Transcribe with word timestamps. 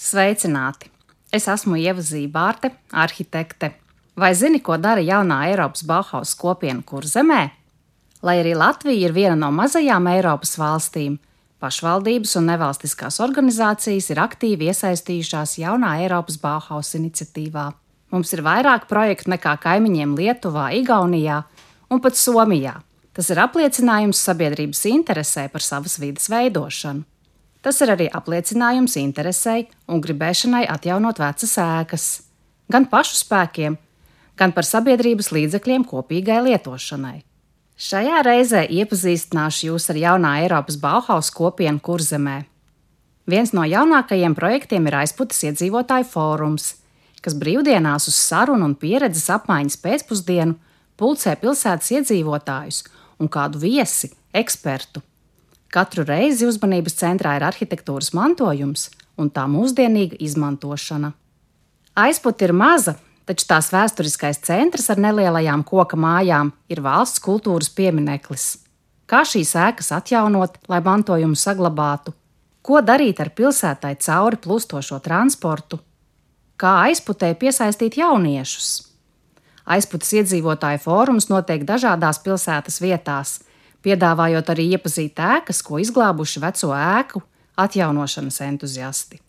Sveicināti! 0.00 0.88
Es 1.28 1.44
esmu 1.52 1.76
Ieva 1.76 2.00
Zībārte, 2.00 2.70
arhitekte. 2.88 3.74
Vai 4.16 4.30
zini, 4.32 4.62
ko 4.64 4.78
dara 4.80 5.02
jaunā 5.04 5.42
Eiropas 5.50 5.82
Bauhaus 5.84 6.32
kopiena 6.40 6.80
kurzemē? 6.80 7.40
Lai 8.24 8.36
arī 8.40 8.54
Latvija 8.56 9.10
ir 9.10 9.12
viena 9.12 9.36
no 9.36 9.50
mazajām 9.52 10.08
Eiropas 10.08 10.54
valstīm, 10.56 11.18
pašvaldības 11.60 12.32
un 12.40 12.48
nevalstiskās 12.48 13.20
organizācijas 13.20 14.08
ir 14.14 14.22
aktīvi 14.24 14.70
iesaistījušās 14.72 15.58
jaunā 15.60 15.92
Eiropas 16.06 16.40
Bauhaus 16.40 16.94
iniciatīvā. 16.96 17.68
Mums 18.16 18.32
ir 18.32 18.44
vairāk 18.48 18.88
projektu 18.88 19.34
nekā 19.34 19.58
kaimiņiem 19.60 20.16
Lietuvā, 20.16 20.70
Igaunijā 20.80 21.42
un 21.92 22.00
pat 22.00 22.16
Somijā. 22.16 22.78
Tas 23.12 23.28
ir 23.28 23.44
apliecinājums 23.44 24.24
sabiedrības 24.24 24.86
interesē 24.96 25.50
par 25.52 25.60
savas 25.60 26.00
vidas 26.00 26.32
veidošanu. 26.32 27.04
Tas 27.60 27.76
ir 27.84 27.92
arī 27.92 28.06
apliecinājums 28.08 28.96
interesei 28.96 29.66
un 29.88 30.00
gribēšanai 30.00 30.64
atjaunot 30.72 31.18
vecas 31.20 31.58
ēkas, 31.60 32.04
gan 32.72 32.86
pašu 32.88 33.18
spēkiem, 33.20 33.76
gan 34.40 34.54
par 34.56 34.64
sabiedrības 34.64 35.28
līdzekļiem 35.36 35.84
kopīgai 35.90 36.38
lietošanai. 36.46 37.18
Šajā 37.80 38.22
reizē 38.24 38.62
iepazīstināšu 38.64 39.70
jūs 39.70 39.88
ar 39.92 40.00
jaunā 40.00 40.32
Eiropas 40.42 40.76
Bauhaus 40.80 41.28
kopienu 41.32 41.80
kurzemē. 41.84 42.38
Viens 43.28 43.52
no 43.56 43.64
jaunākajiem 43.68 44.34
projektiem 44.36 44.88
ir 44.88 44.96
aizputes 45.02 45.44
iedzīvotāju 45.48 46.08
fórums, 46.08 46.74
kas 47.20 47.36
brīvdienās 47.36 48.08
uz 48.08 48.16
sarunu 48.16 48.70
un 48.70 48.76
pieredzes 48.80 49.28
apmaiņas 49.36 49.78
pēcpusdienu 49.84 50.56
pulcē 51.00 51.36
pilsētas 51.40 51.92
iedzīvotājus 51.98 52.82
un 53.20 53.28
kādu 53.32 53.60
viesi, 53.60 54.12
ekspertu 54.32 55.04
Katru 55.70 56.02
reizi 56.02 56.48
uzmanības 56.50 56.96
centrā 56.98 57.36
ir 57.38 57.44
arhitektūras 57.46 58.10
mantojums 58.16 58.88
un 59.20 59.28
tā 59.30 59.44
mūsdienīga 59.46 60.18
izmantošana. 60.18 61.12
Aizput 62.00 62.42
ir 62.42 62.52
maza, 62.56 62.96
taču 63.28 63.46
tās 63.46 63.68
vēsturiskais 63.70 64.40
centrs 64.46 64.88
ar 64.90 64.98
nelielajām 64.98 65.62
koka 65.66 65.98
mājām 66.00 66.50
ir 66.72 66.82
valsts 66.82 67.22
kultūras 67.22 67.70
piemineklis. 67.76 68.56
Kā 69.06 69.22
šīs 69.26 69.52
ēkas 69.58 69.92
atjaunot, 69.94 70.58
lai 70.70 70.80
mantojumu 70.86 71.38
saglabātu? 71.38 72.14
Ko 72.62 72.82
darīt 72.82 73.20
ar 73.22 73.30
pilsētai 73.34 73.94
cauri 74.02 74.38
plūstošo 74.42 74.98
transportu? 75.02 75.78
Kā 76.60 76.80
aizputē 76.88 77.30
piesaistīt 77.38 77.96
jauniešus? 77.98 78.70
Aizputes 79.70 80.10
iedzīvotāju 80.18 80.82
fórums 80.82 81.30
notiek 81.30 81.62
dažādās 81.66 82.18
pilsētas 82.24 82.80
vietās, 82.82 83.38
piedāvājot 83.84 84.52
arī 84.52 84.70
iepazīt 84.76 85.20
ēkas, 85.20 85.62
ko 85.64 85.80
izglābuši 85.82 86.42
veco 86.42 86.72
ēku 86.76 87.22
atjaunošanas 87.60 88.40
entuziasti. 88.46 89.20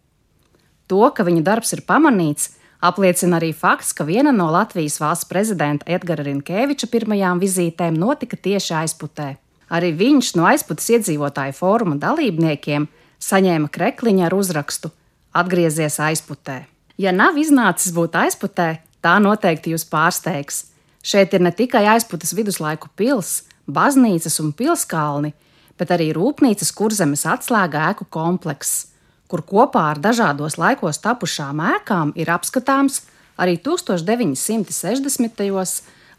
To, 0.91 1.03
ka 1.15 1.23
viņa 1.27 1.43
darbs 1.47 1.71
ir 1.75 1.83
pamanīts, 1.87 2.51
apliecina 2.83 3.39
arī 3.39 3.51
fakts, 3.55 3.93
ka 3.95 4.03
viena 4.07 4.33
no 4.35 4.49
Latvijas 4.51 4.99
valsts 4.99 5.29
prezidenta 5.29 5.87
Edgara 5.87 6.25
Rinkēviča 6.27 6.89
pirmajām 6.91 7.39
vizītēm 7.43 7.99
notika 7.99 8.35
tieši 8.35 8.75
aizputē. 8.81 9.35
Arī 9.71 9.93
viņš 9.95 10.33
no 10.35 10.47
aizputes 10.49 10.89
iedzīvotāju 10.91 11.55
fóruma 11.55 11.95
dalībniekiem 12.01 12.89
saņēma 13.23 13.71
krekliņu 13.71 14.25
ar 14.27 14.35
uzrakstu 14.35 14.91
Atgriezies 15.31 15.95
aizputē. 16.03 16.65
Ja 16.99 17.13
nav 17.15 17.37
iznācis 17.39 17.93
būt 17.95 18.17
aizputē, 18.19 18.81
tā 18.99 19.13
noteikti 19.23 19.71
jūs 19.71 19.87
pārsteigs. 19.87 20.65
Šeit 21.01 21.31
ir 21.33 21.41
ne 21.41 21.53
tikai 21.55 21.85
aizputes 21.93 22.35
viduslaiku 22.35 22.91
pilsēta, 22.99 23.47
baznīcas 23.73 24.39
un 24.43 24.51
pilskalni, 24.53 25.33
bet 25.79 25.91
arī 25.95 26.11
rūpnīcas 26.15 26.71
kurzemes 26.77 27.25
atslēga 27.25 27.77
ēku 27.91 28.05
komplekss, 28.13 28.91
kur 29.31 29.41
kopā 29.47 29.83
ar 29.93 29.99
dažādos 30.03 30.57
laikos 30.59 30.99
tapušām 31.01 31.63
ēkām 31.77 32.11
ir 32.19 32.27
apskatāms 32.33 32.95
arī 33.41 33.55
1960. 33.63 35.41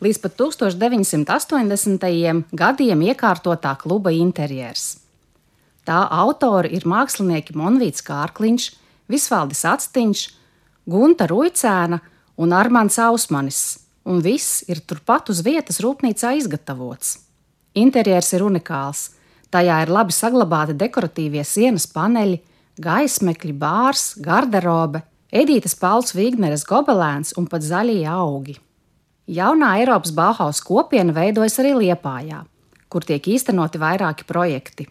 līdz 0.03 0.19
pat 0.25 0.33
1980. 0.41 2.43
gadiem 2.51 2.99
iekārtotā 3.13 3.73
kluba 3.79 4.11
interjers. 4.17 4.85
Tā 5.87 6.01
autori 6.15 6.71
ir 6.77 6.85
mākslinieki 6.87 7.57
Monvīts 7.59 8.05
Kārkliņš, 8.07 8.69
Visvaldis 9.11 9.65
Atstiņš, 9.67 10.21
Gunta 10.87 11.27
Ruicēna 11.31 11.99
un 12.39 12.55
Armāns 12.55 12.99
Ausmanis, 13.03 13.79
un 14.07 14.23
viss 14.23 14.63
ir 14.71 14.79
turpat 14.87 15.31
uz 15.31 15.43
vietas 15.47 15.81
rūpnīcā 15.83 16.37
izgatavots. 16.39 17.19
Interjers 17.75 18.33
ir 18.37 18.45
unikāls. 18.45 19.11
Tajā 19.53 19.83
ir 19.85 19.93
labi 19.93 20.15
saglabāti 20.17 20.77
dekoratīvie 20.81 21.45
sienas 21.45 21.87
paneļi, 21.93 22.41
gaismekļi, 22.81 23.53
bārs, 23.57 24.13
garderobe, 24.21 25.03
Edītas 25.33 25.75
Pauls 25.81 26.13
Vigneres 26.13 26.67
gobelēns 26.69 27.33
un 27.41 27.47
pat 27.49 27.65
zaļie 27.65 28.05
augi. 28.09 28.59
Jaunā 29.33 29.79
Eiropas 29.81 30.13
Bauhaus 30.13 30.61
kopiena 30.61 31.15
veidojas 31.17 31.57
arī 31.63 31.73
Liepājā, 31.79 32.43
kur 32.93 33.07
tiek 33.09 33.29
īstenoti 33.33 33.81
vairāki 33.81 34.27
projekti. 34.29 34.89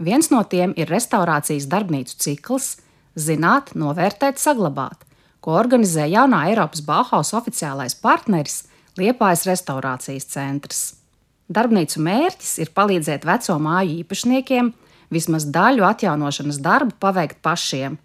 Viens 0.00 0.30
no 0.32 0.40
tiem 0.48 0.72
ir 0.80 0.88
restaurācijas 0.88 1.68
darbnīcu 1.68 2.16
cikls 2.24 2.76
Zināt, 3.12 3.74
novērtēt, 3.76 4.40
saglabāt, 4.40 5.04
ko 5.44 5.52
organizē 5.60 6.06
jaunā 6.08 6.46
Eiropas 6.48 6.80
Bauhaus 6.80 7.34
oficiālais 7.36 7.92
partneris 8.00 8.62
Liepājas 8.96 9.44
restaurācijas 9.50 10.30
centrs. 10.32 11.01
Darbnīcu 11.50 12.00
mērķis 12.02 12.58
ir 12.62 12.70
palīdzēt 12.74 13.26
veco 13.26 13.58
māju 13.62 13.98
īpašniekiem 14.02 14.72
vismaz 15.12 15.46
daļu 15.52 15.84
atjaunošanas 15.88 16.60
darbu 16.62 16.96
paveikt 17.02 17.42
pašiem, 17.44 17.98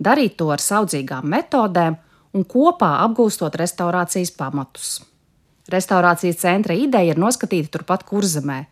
darīt 0.00 0.36
to 0.40 0.50
ar 0.52 0.62
saudzīgām 0.62 1.28
metodēm 1.30 1.96
un 2.36 2.44
kopā 2.44 2.98
apgūstot 3.06 3.56
restaurācijas 3.60 4.34
pamatus. 4.36 4.98
Restaurācijas 5.70 6.40
centra 6.42 6.74
ideja 6.74 7.14
ir 7.14 7.20
noskatīta 7.20 7.76
turpat 7.76 8.04
kurzemē, 8.08 8.64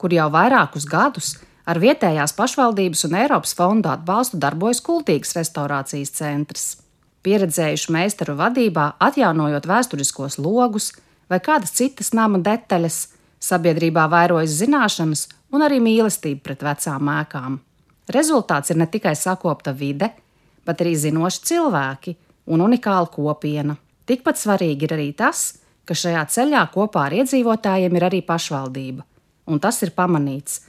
kur 0.00 0.12
jau 0.14 0.28
vairākus 0.32 0.86
gadus 0.88 1.34
ar 1.68 1.78
vietējās 1.78 2.32
pašvaldības 2.36 3.04
un 3.06 3.16
Eiropas 3.20 3.52
fondu 3.56 3.90
atbalstu 3.92 4.40
darbojas 4.40 4.80
kultīgs 4.84 5.36
restaurācijas 5.36 6.14
centrs. 6.16 6.66
Pieredzējuši 7.20 7.92
meistaru 7.92 8.34
vadībā, 8.38 8.94
atjaunojot 8.98 9.68
vēsturiskos 9.68 10.38
logus 10.40 10.94
vai 11.28 11.38
kādas 11.44 11.74
citas 11.76 12.14
nama 12.16 12.40
detaļas, 12.40 13.02
Sabiedrībā 13.40 14.04
vairojas 14.12 14.58
zināšanas 14.60 15.26
un 15.54 15.64
arī 15.64 15.80
mīlestība 15.82 16.44
pret 16.44 16.64
vecām 16.64 17.08
ēkām. 17.14 17.58
Rezultāts 18.12 18.72
ir 18.72 18.80
ne 18.80 18.86
tikai 18.90 19.14
sakopta 19.16 19.72
vide, 19.72 20.10
bet 20.66 20.82
arī 20.82 20.96
zinoši 20.98 21.46
cilvēki 21.50 22.16
un 22.52 22.64
unikāla 22.66 23.08
kopiena. 23.10 23.76
Tikpat 24.06 24.40
svarīgi 24.40 24.86
ir 24.86 24.94
arī 24.96 25.08
tas, 25.16 25.60
ka 25.86 25.96
šajā 25.96 26.24
ceļā 26.34 26.64
kopā 26.74 27.06
ar 27.08 27.16
iedzīvotājiem 27.20 27.96
ir 27.96 28.06
arī 28.10 28.20
pašvaldība, 28.26 29.06
un 29.50 29.62
tas 29.62 29.80
ir 29.86 29.94
pamanīts. 29.96 30.60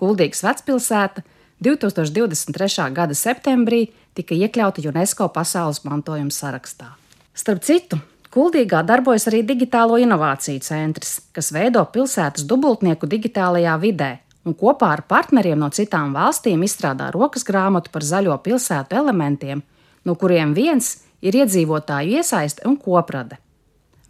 Kuldīgas 0.00 0.44
vecpilsēta 0.46 1.24
2023. 1.60 2.86
gada 2.96 3.16
septembrī 3.16 3.88
tika 4.16 4.36
iekļauta 4.36 4.84
UNESCO 4.88 5.28
pasaules 5.34 5.82
mantojuma 5.84 6.32
sarakstā. 6.32 6.94
Starp 7.36 7.64
citu, 7.64 8.00
Kuldīgā 8.30 8.84
darbojas 8.86 9.24
arī 9.26 9.40
Digitālo 9.42 9.96
inovāciju 9.98 10.62
centrs, 10.62 11.16
kas 11.34 11.48
veido 11.50 11.82
pilsētas 11.90 12.44
dubultnieku 12.46 13.08
digitālajā 13.10 13.72
vidē 13.82 14.10
un 14.46 14.54
kopā 14.54 14.92
ar 14.94 15.02
partneriem 15.10 15.58
no 15.58 15.68
citām 15.74 16.14
valstīm 16.14 16.62
izstrādā 16.62 17.10
rokas 17.10 17.42
grāmatu 17.48 17.90
par 17.90 18.06
zaļo 18.06 18.36
pilsētu 18.44 18.96
elementiem, 19.02 19.64
no 20.06 20.14
kuriem 20.14 20.54
viens 20.54 21.00
ir 21.20 21.40
iedzīvotāju 21.42 22.20
iesaiste 22.20 22.68
un 22.70 22.78
koprade. 22.78 23.40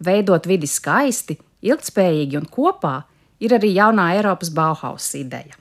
Veidot 0.05 0.45
vidi 0.45 0.69
skaisti, 0.69 1.39
ilgspējīgi 1.65 2.37
un 2.37 2.45
kopā 2.45 2.99
ir 3.41 3.57
arī 3.57 3.73
jaunā 3.73 4.11
Eiropas 4.19 4.53
Bauhaus 4.53 5.09
ideja. 5.17 5.57